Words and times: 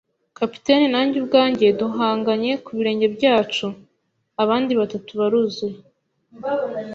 capitaine 0.39 0.85
nanjye 0.93 1.15
ubwanjye, 1.23 1.65
duhanganye, 1.81 2.51
ku 2.63 2.69
birenge 2.77 3.05
byacu. 3.15 3.65
Abandi 4.43 4.71
batatu 4.79 5.09
baruzuye 5.19 5.77